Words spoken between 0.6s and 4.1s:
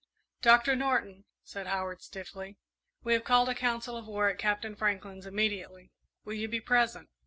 Norton," said Howard, stiffly, "we have called a council of